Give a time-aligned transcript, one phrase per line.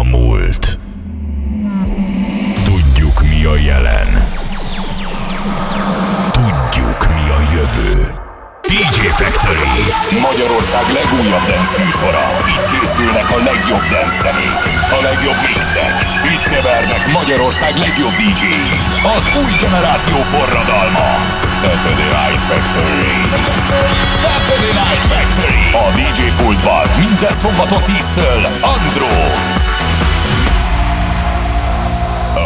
[0.00, 0.78] a múlt.
[2.64, 4.08] Tudjuk mi a jelen.
[6.30, 8.14] Tudjuk mi a jövő.
[8.62, 12.26] DJ Factory Magyarország legújabb dance műsora.
[12.54, 14.62] Itt készülnek a legjobb dance zenék.
[14.96, 15.96] A legjobb mixek.
[16.32, 18.42] Itt kevernek Magyarország legjobb dj
[19.16, 21.08] Az új generáció forradalma.
[21.60, 23.12] Saturday Night Factory.
[24.22, 25.64] Saturday Night Factory.
[25.84, 28.42] A DJ pultban minden szombaton 10-től
[28.74, 29.14] Andro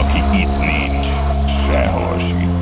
[0.00, 1.08] Aki itt nincs
[1.66, 2.53] Sehol sincs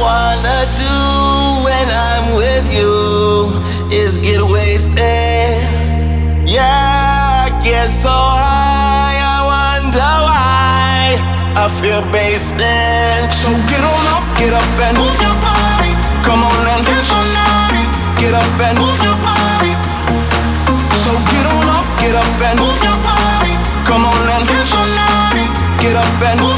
[0.00, 0.96] wanna do
[1.64, 3.52] when I'm with you
[3.92, 5.60] is get wasted.
[6.48, 11.20] Yeah, I get so high, I wonder why
[11.54, 13.28] I feel wasted.
[13.30, 15.92] So get on up, get up and move your body.
[16.24, 17.88] Come on and dance all night.
[18.16, 19.72] Get up and move your body.
[21.04, 23.54] So get on up, get up and move your body.
[23.84, 25.50] Come on and dance all night.
[25.80, 26.49] Get up and move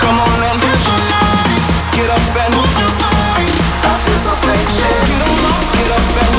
[0.00, 0.62] Come on and.
[1.94, 2.54] Get up and.
[2.58, 4.98] I feel so wasted.
[5.78, 6.36] Get up, and.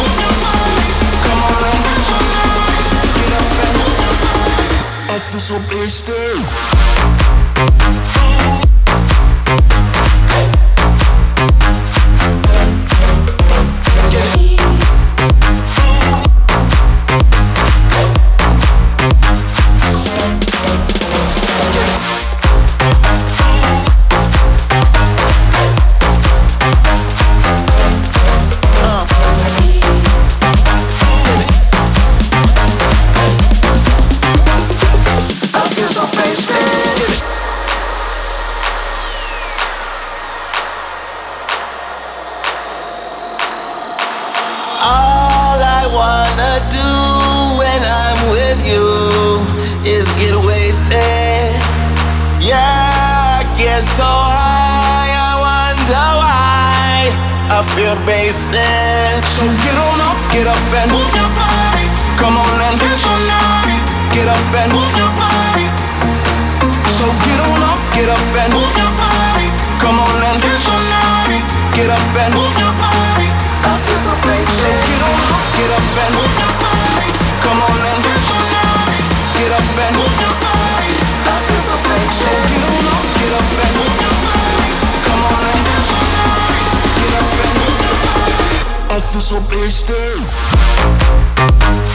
[1.24, 1.84] Come on and.
[3.16, 3.78] Get up and.
[5.10, 5.56] I feel so.
[53.84, 57.12] So high, I wonder why
[57.52, 59.20] I feel wasted.
[59.28, 61.86] So get on up, get up and move your body.
[62.16, 63.84] Come on and dance all night.
[64.16, 65.68] Get up and move your body.
[66.96, 69.48] So get on up, get up and move your body.
[69.84, 71.44] Come on and dance all night.
[71.76, 73.28] Get up and move your body.
[73.68, 74.76] I feel so wasted.
[74.88, 76.73] Get on up, get up and move your body.
[89.14, 91.93] I feel so wasted.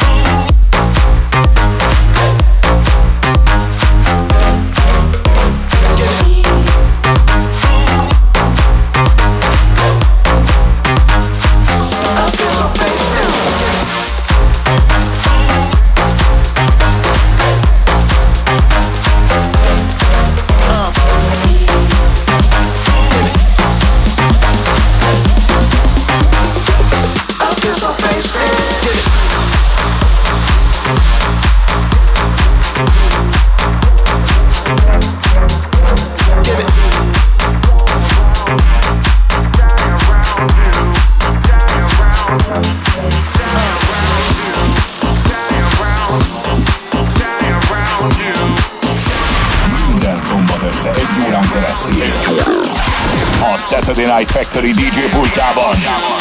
[54.39, 56.18] Factory DJ pultjában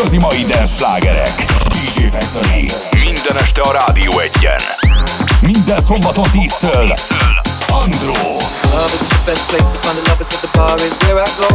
[0.00, 1.34] igazi mai dance slágerek.
[1.68, 2.72] DJ Factory.
[3.04, 4.60] Minden este a Rádió egyen.
[5.40, 6.98] Minden szombaton 10-től.
[7.68, 8.22] Andro.
[8.72, 11.30] Love is the best place to find the lovers, so the bar is where I
[11.38, 11.48] go.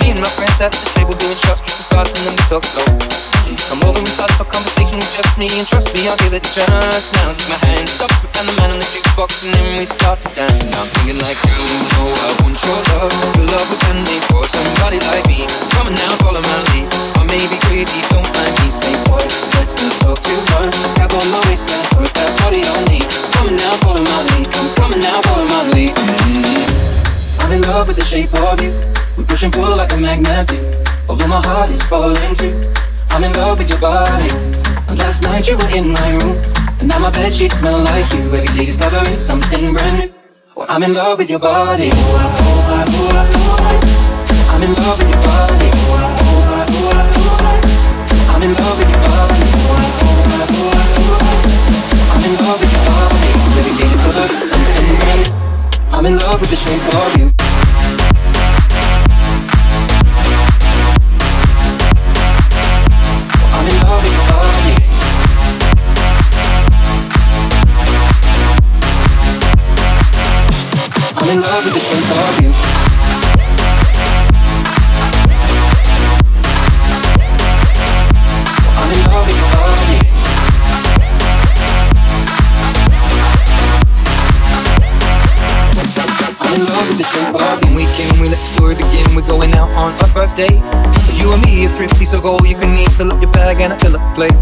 [0.00, 2.64] Me and my friends at the table doing shots, tripping fast, and then we talk
[2.64, 3.25] slow.
[3.70, 6.42] Come over and start a conversation with just me, and trust me, I'll give it
[6.42, 7.14] a chance.
[7.14, 10.18] Now take my hand, stop, and the man on the jukebox, and then we start
[10.26, 10.66] to dance.
[10.66, 13.14] And I'm singing like, girl, you know I want your love.
[13.38, 15.46] Your love was handmade for somebody like me.
[15.78, 16.90] Come on now, follow my lead.
[17.18, 18.66] I may be crazy, don't mind me.
[18.66, 19.22] Say, boy,
[19.54, 20.74] let's not talk too much.
[20.98, 22.98] Grab on my waist and put that body on me.
[23.34, 24.46] Come on now, follow my lead.
[24.50, 25.94] Come, come on now, follow my lead.
[25.94, 27.46] Mm-hmm.
[27.46, 28.74] I'm in love with the shape of you.
[29.14, 30.58] We push and pull like a magnet do.
[31.08, 32.54] Although my heart is falling too.
[33.16, 34.28] I'm in love with your body.
[34.92, 36.36] And last night you were in my room.
[36.80, 38.28] And now my bed sheets smell like you.
[38.28, 40.12] Every day discovering something brand new.
[40.54, 41.88] Well, I'm in love with your body.
[44.52, 45.72] I'm in love with your body.
[48.36, 49.40] I'm in love with your body.
[52.12, 53.32] I'm in love with your body.
[53.56, 55.32] Every day discovering something brand new.
[55.88, 57.32] I'm in love with the shape of you.
[71.28, 72.85] I'm in love with the shape of you.
[88.56, 89.04] Story begin.
[89.12, 90.56] We're going out on our first date.
[91.20, 92.88] You and me are thrifty, so go all you can eat.
[92.96, 94.36] Fill up your bag and I fill up the plate.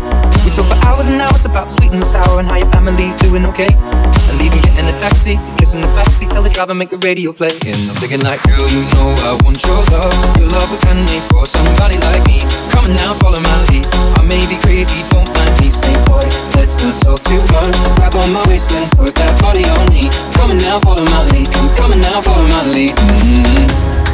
[0.46, 3.44] We talk for hours and hours about sweet and sour and how your family's doing
[3.50, 3.70] okay.
[3.74, 7.00] I leave and leaving, getting a taxi, kissing the backseat, tell the driver make the
[7.02, 7.50] radio play.
[7.66, 10.14] And I'm thinking like, girl, you know I want your love.
[10.38, 12.46] Your love was handmade for somebody like me.
[12.70, 13.86] Come on now, follow my lead.
[14.14, 15.74] I may be crazy, don't mind me.
[15.74, 17.74] Say, boy, let's not talk too much.
[17.98, 20.06] Grab on my waist and put that body on me.
[20.38, 21.50] Come on now, follow my lead.
[21.50, 22.94] Come, come on now, follow my lead.
[22.94, 24.13] Mm-hmm.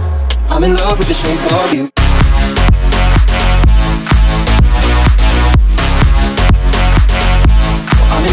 [0.63, 1.89] I'm in love with the shape of you.
[8.11, 8.25] I'm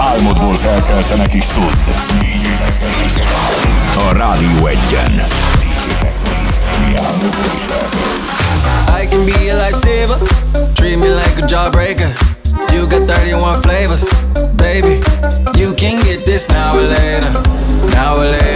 [0.00, 1.50] álmodból felkeltenek is
[2.58, 3.10] Factory.
[4.08, 5.12] A Rádió egyen.
[8.90, 10.18] I can be a lifesaver.
[10.76, 12.10] Treat me like a jawbreaker.
[12.72, 14.04] You got 31 flavors.
[14.56, 15.00] Baby,
[15.58, 17.32] you can get this now or later.
[17.92, 18.47] Now or later.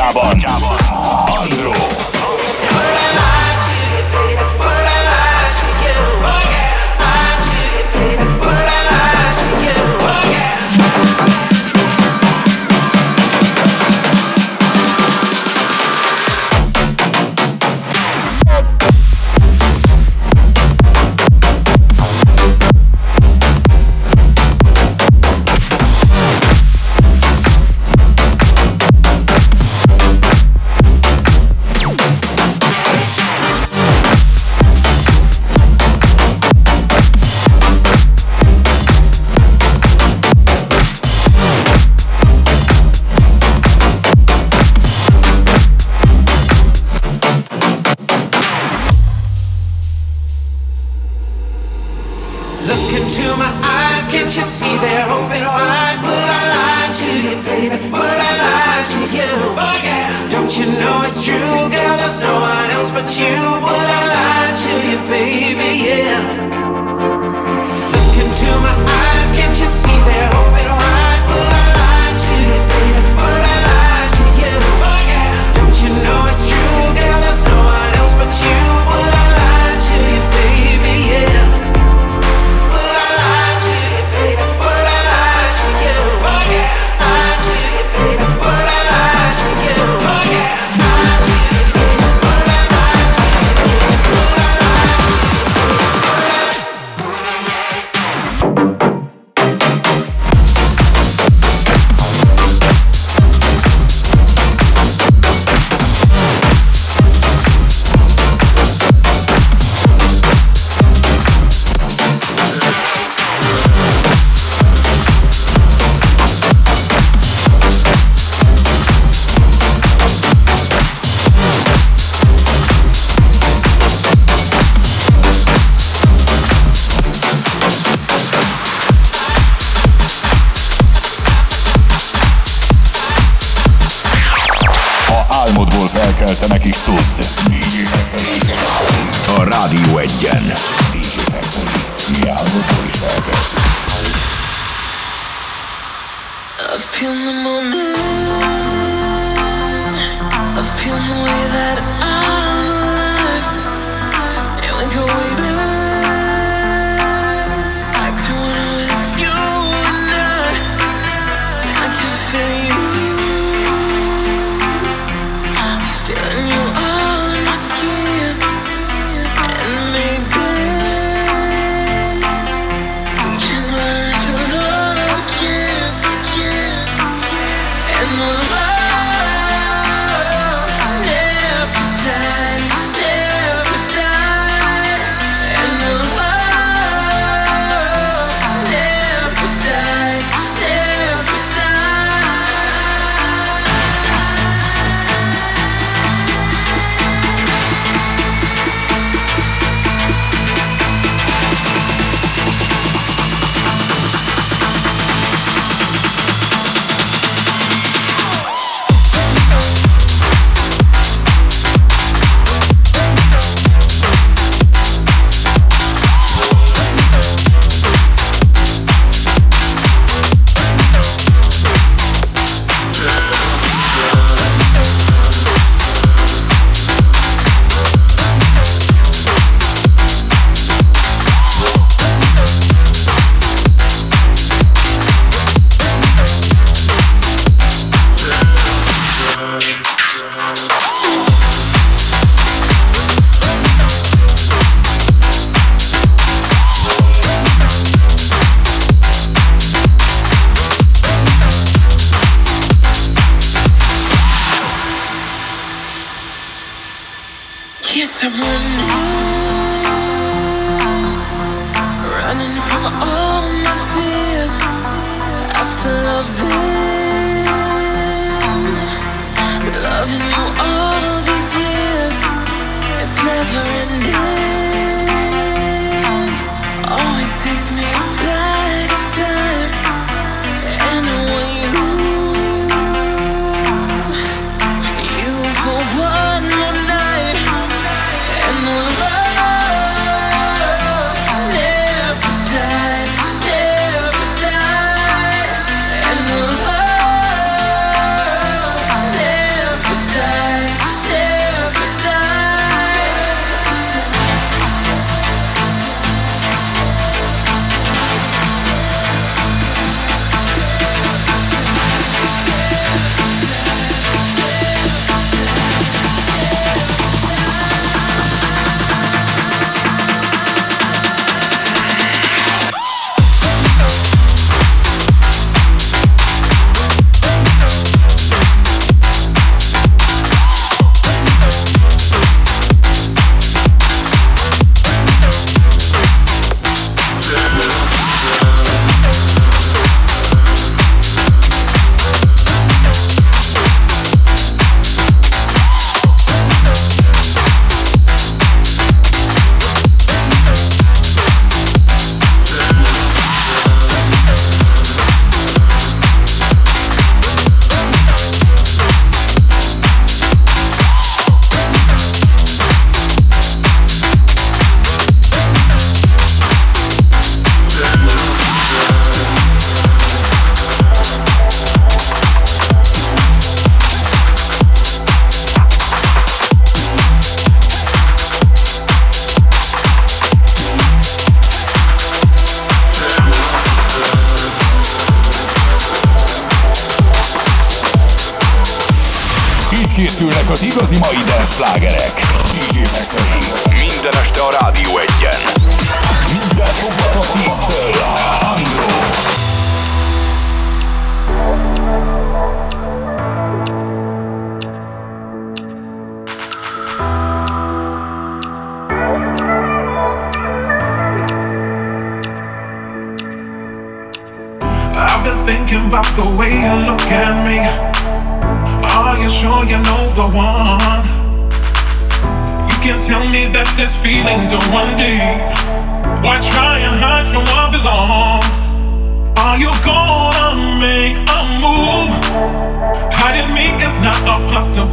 [0.00, 0.39] DJ pultjában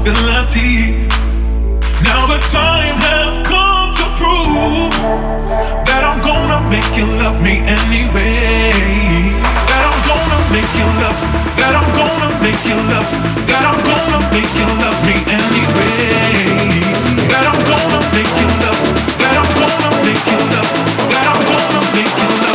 [0.08, 1.04] ability.
[2.00, 4.94] Now the time has come to prove
[5.84, 8.72] that I'm gonna make you love me anyway.
[9.68, 11.20] That I'm gonna make you love,
[11.60, 13.10] that I'm gonna make you love,
[13.52, 15.92] that I'm gonna make you love me anyway.
[17.28, 18.80] That I'm gonna make you love,
[19.20, 20.72] that I'm gonna make you love,
[21.12, 22.47] that I'm gonna make you love.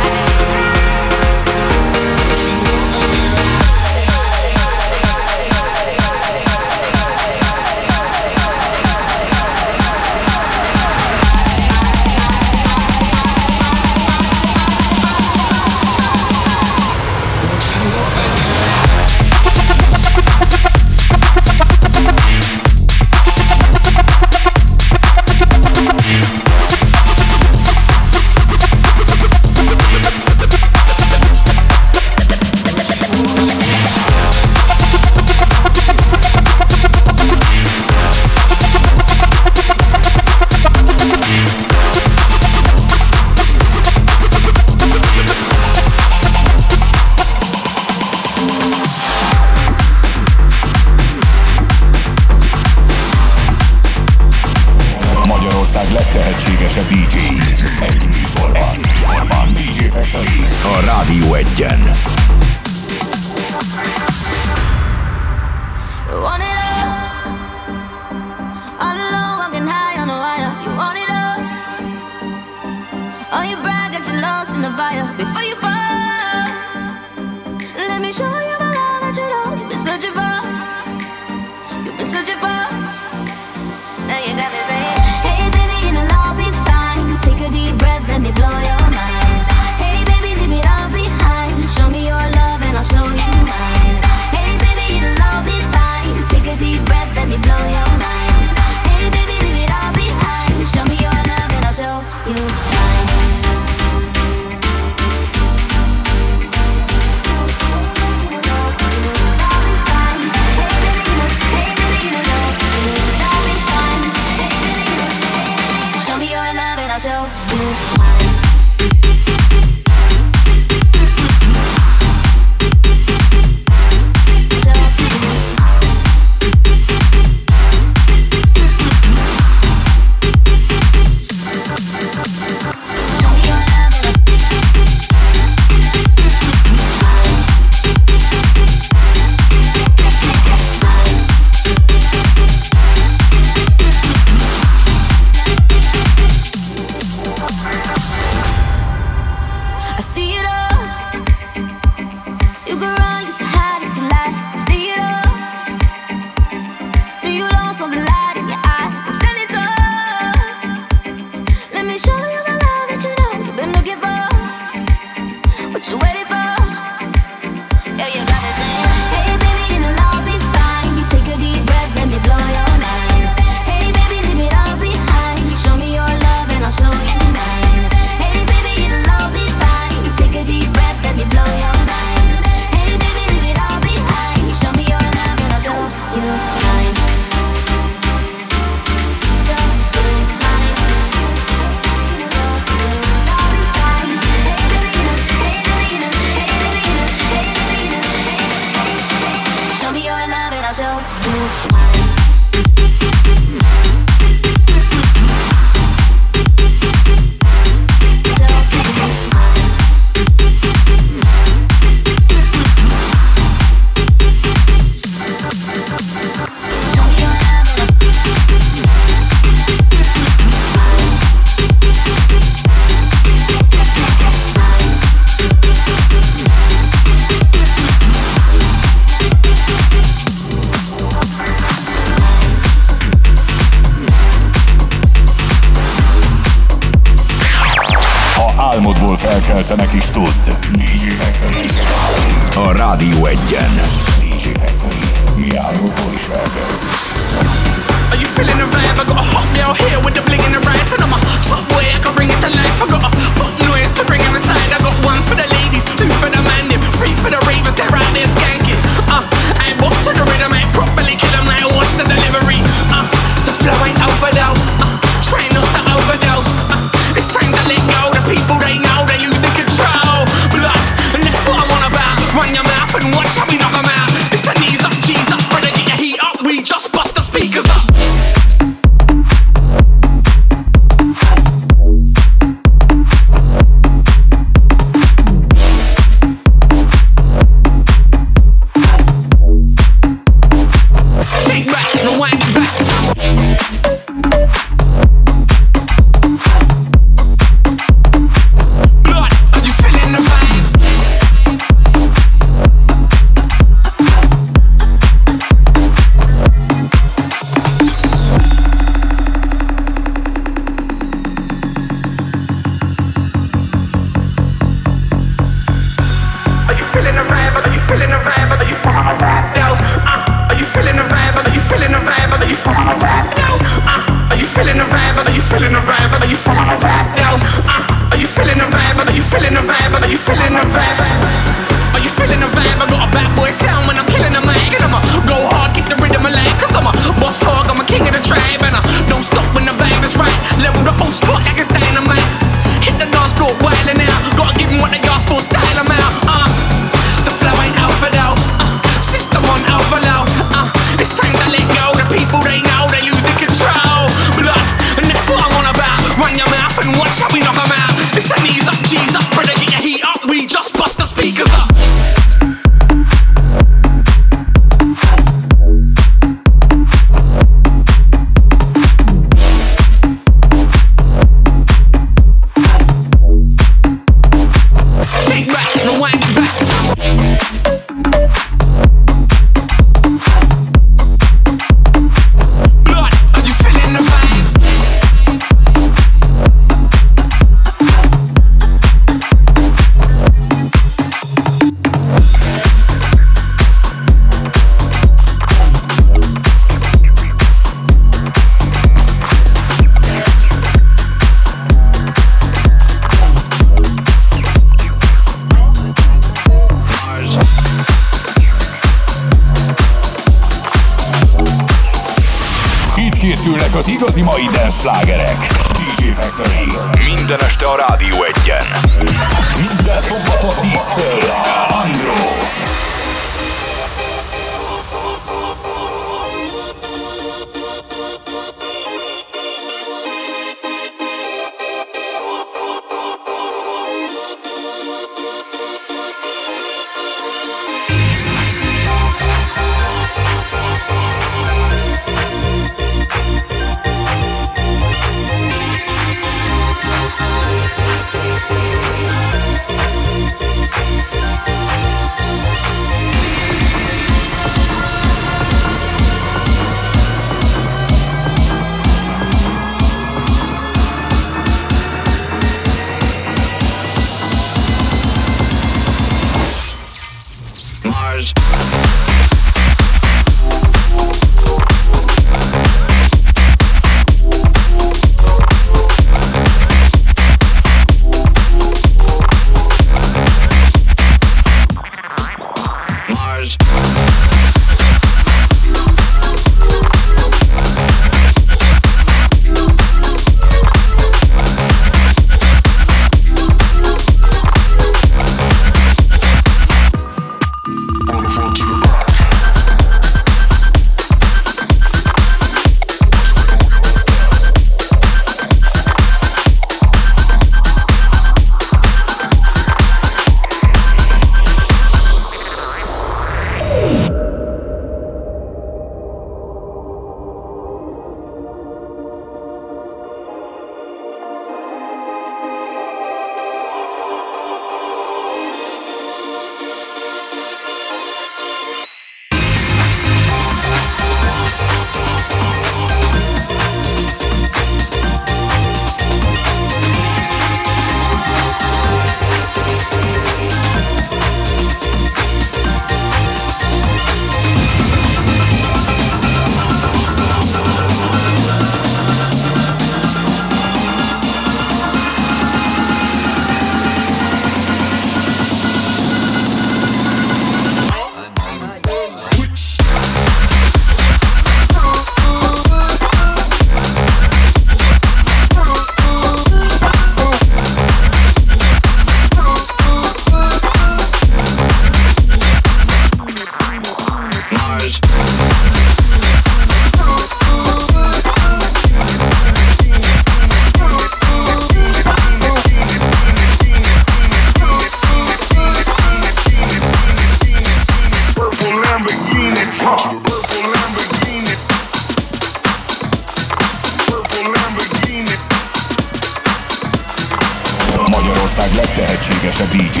[598.72, 600.00] Legkülönlegesebb DJ.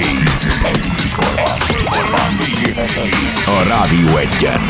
[0.72, 1.58] Egy műsorban.
[2.36, 3.32] DJ Factory.
[3.46, 4.62] A Rádió egyen.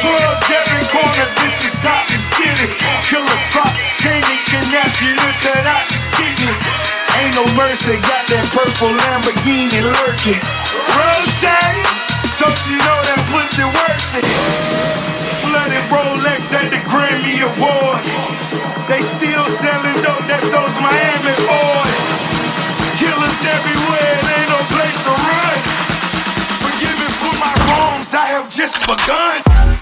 [0.00, 2.66] Drugs every corner, this is Gotham City.
[3.08, 5.86] Killer Croc, came and you, look at that
[6.16, 6.54] kitchen.
[7.16, 10.40] Ain't no mercy, got that purple Lamborghini lurking.
[10.96, 11.46] Rose,
[12.38, 15.21] so she know that pussy worth it.
[15.52, 18.24] Flooded Rolex at the Grammy Awards.
[18.88, 22.08] They still selling dope, that's those Miami boys.
[22.96, 25.56] Killers everywhere, it ain't no place to run.
[26.56, 29.81] Forgive me for my wrongs, I have just begun.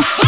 [0.00, 0.27] Oh!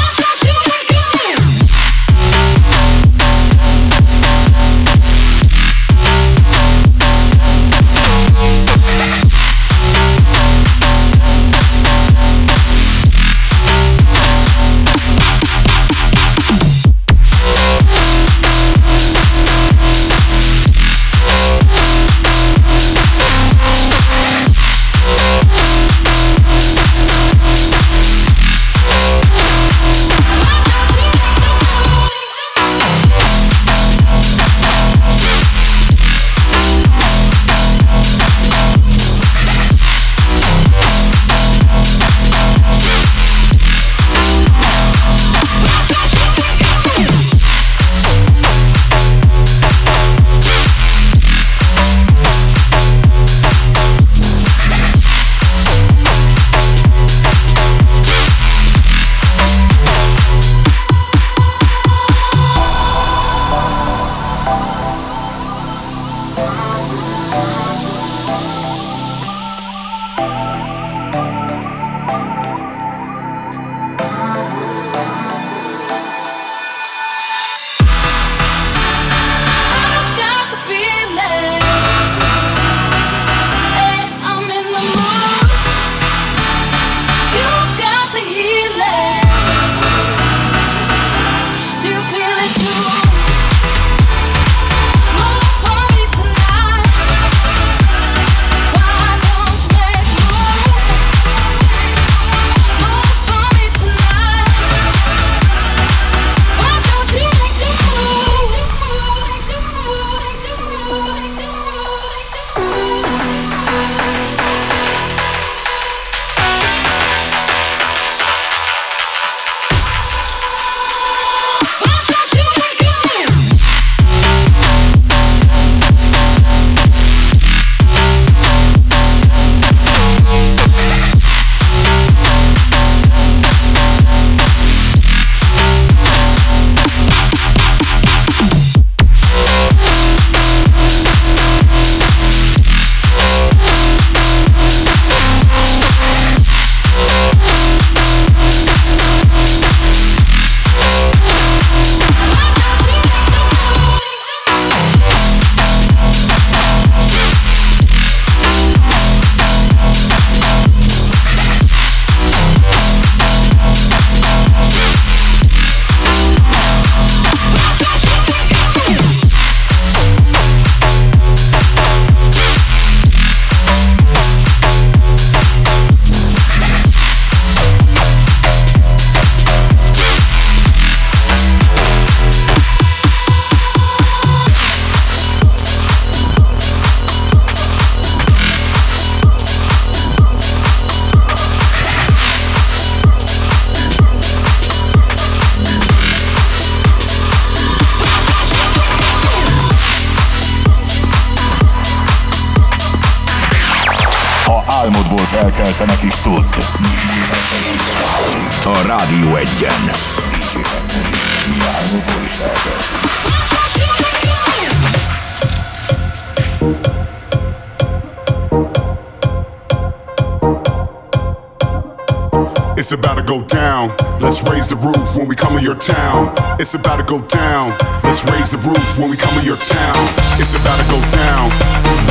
[226.60, 227.72] It's about to go down.
[228.04, 229.96] Let's raise the roof when we come to your town.
[230.36, 231.48] It's about to go down.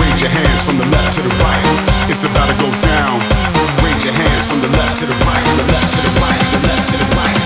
[0.01, 1.61] Raise your hands from the left to the right.
[2.09, 3.21] It's about to go down.
[3.85, 5.45] Raise your hands from the left to the right.
[5.53, 6.41] The left to the right.
[6.49, 7.38] The left to the right.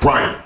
[0.00, 0.39] Brian.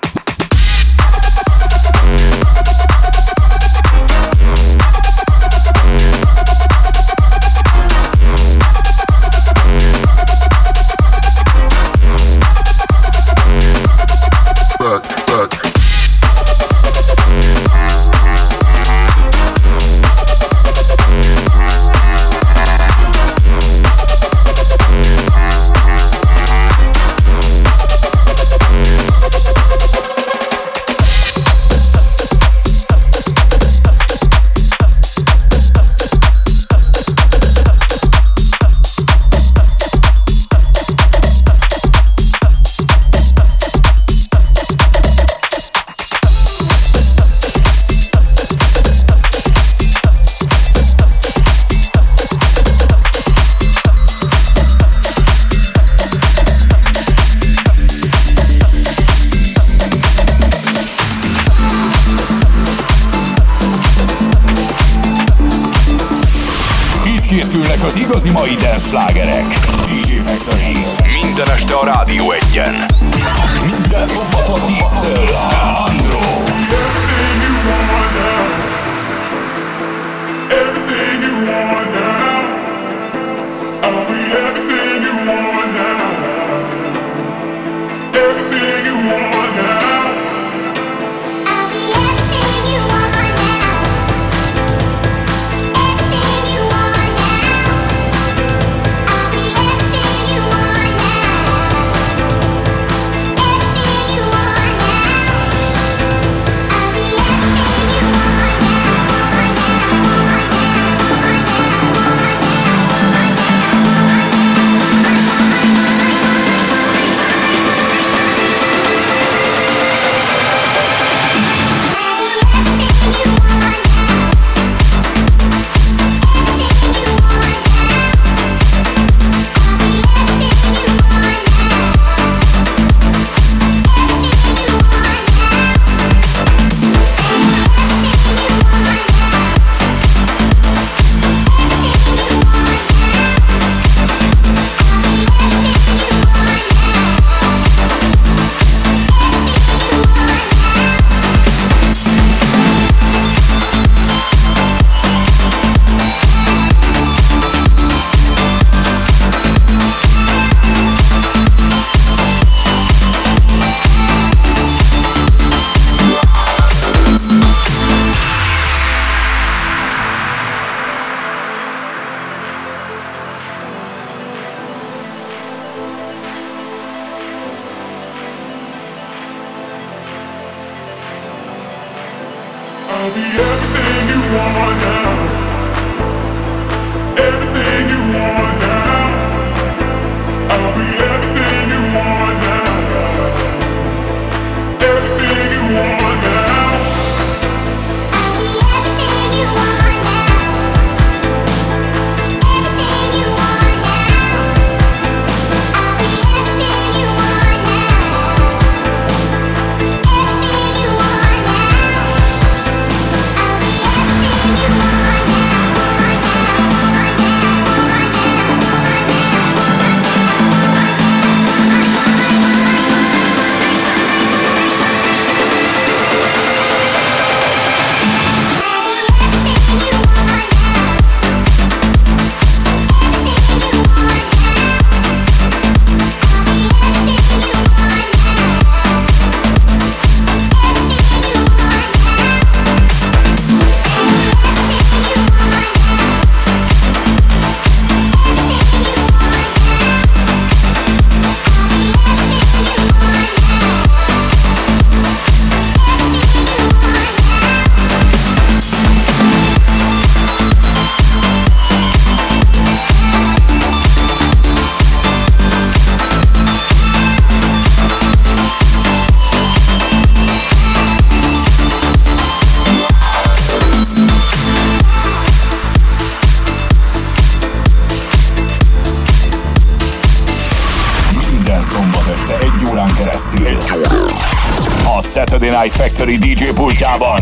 [286.05, 287.19] Factory DJ pultjában.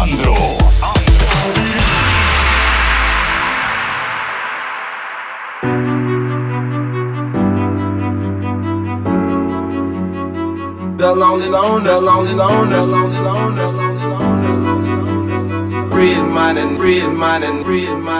[0.00, 0.36] Andro.
[10.96, 14.50] The lonely loner, lonely loner, lonely loner, lonely loner.
[15.90, 16.24] Free his
[16.58, 18.19] and free mind and free mind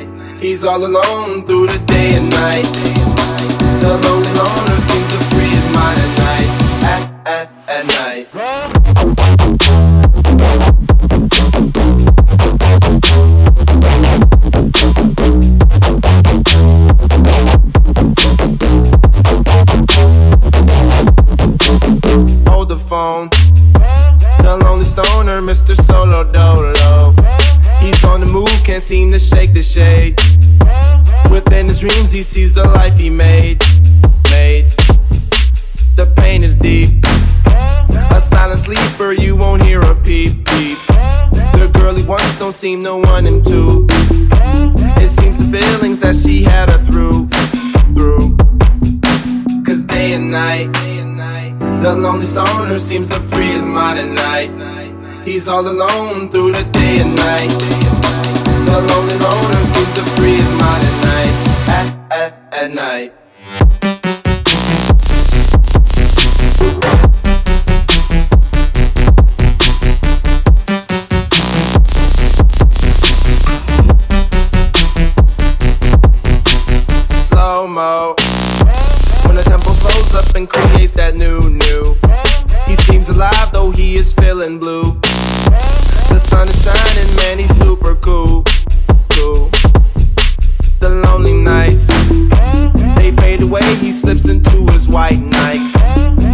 [0.41, 2.65] He's all alone through the day and night.
[3.79, 6.49] The lonely loner seems to free his mind at night,
[6.83, 8.27] at, at, at night.
[22.91, 23.29] phone.
[24.43, 25.75] The lonely stoner, Mr.
[25.75, 27.13] Solo Dolo.
[27.79, 30.20] He's on the move, can't seem to shake the shade.
[31.81, 33.59] Dreams, he sees the life he made.
[34.29, 34.69] Made.
[35.95, 37.03] The pain is deep.
[38.11, 40.77] A silent sleeper, you won't hear a peep peep.
[41.57, 43.87] The girl he wants don't seem to want him to.
[45.01, 47.27] It seems the feelings that she had her through,
[47.95, 48.37] through.
[49.65, 50.71] Cause day and night,
[51.81, 55.25] the lonely stoner seems to free his mind at night.
[55.25, 57.49] He's all alone through the day and night.
[58.69, 61.00] The lonely loner seems to free his mind
[62.11, 63.13] at, at, night.
[77.07, 78.15] slow mo.
[79.25, 81.97] When the tempo slows up and creates that new new.
[82.67, 84.99] He seems alive though he is feeling blue.
[86.09, 87.95] The sun is shining, man, he's super.
[87.95, 88.43] Cool.
[91.21, 91.85] Lonely nights,
[92.95, 93.61] they fade away.
[93.75, 95.75] He slips into his white nights.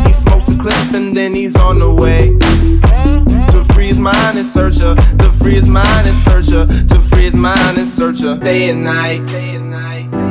[0.05, 2.29] He smokes a clip and then he's on the way.
[3.51, 4.95] To free his mind and search her.
[4.95, 6.65] To free his mind and search her.
[6.88, 8.38] To free his mind and search her.
[8.38, 9.25] Day and night.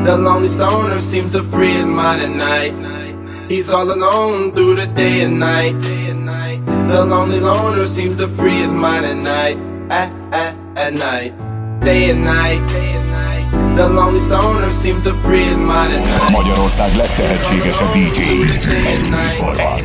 [0.06, 3.50] The lonely stoner seems to free his mind at night.
[3.50, 5.78] He's all alone through the day and night.
[5.82, 6.64] Day and night.
[6.64, 9.58] The lonely loner seems to free his mind at night.
[9.90, 11.80] At, at, at night.
[11.84, 13.05] Day and night.
[13.76, 16.30] The lonely stoner seems to free his mind at night.
[16.30, 18.42] Magyarország legtehetségesebb DJ-i
[18.86, 19.78] egy műsorban.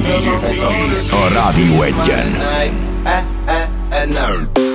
[0.00, 2.34] DJ Factory a Rádió egyen.
[3.04, 4.69] At, at, at night.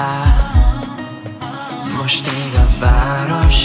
[0.00, 0.50] bár
[2.00, 3.58] Most ég a város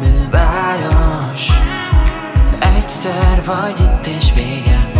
[0.00, 1.42] Műbájos.
[2.60, 4.90] Egyszer vagy itt és vége.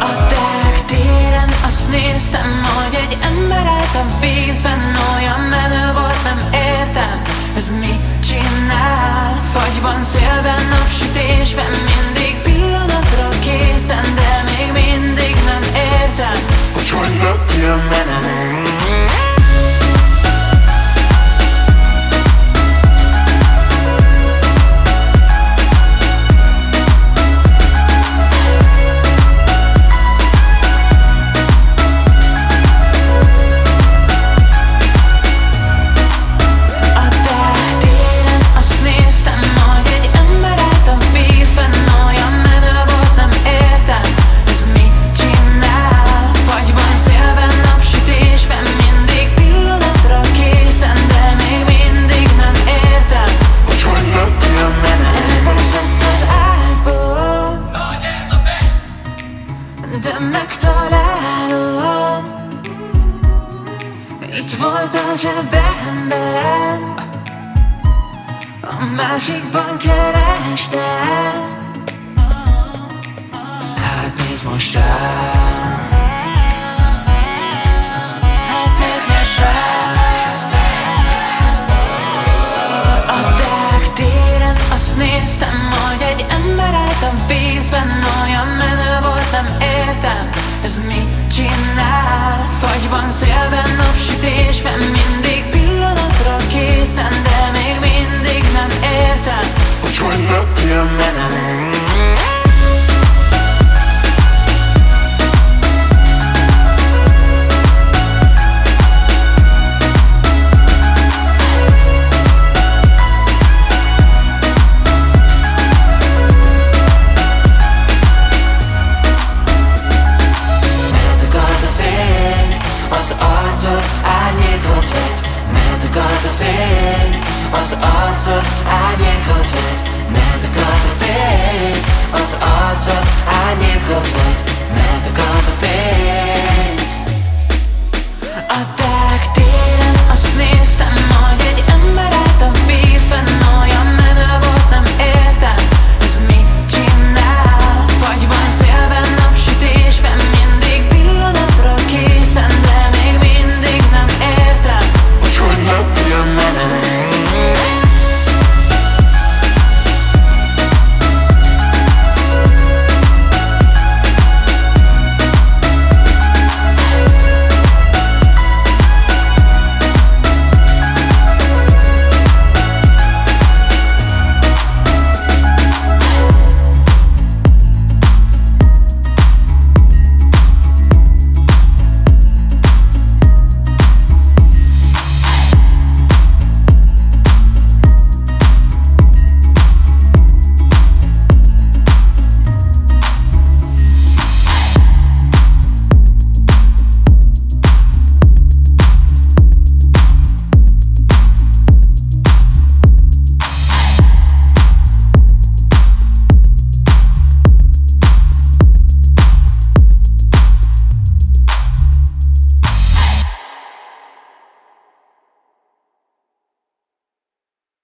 [0.00, 4.80] A Deák téren azt néztem Hogy egy ember állt a vízben
[5.14, 7.20] Olyan menő volt, nem értem
[7.56, 9.40] Ez mit csinál?
[9.52, 16.38] Fagyban, szélben, napsütésben Mindig pillanatra készen De még mindig nem értem
[16.74, 18.33] Hogy hogy lettél menem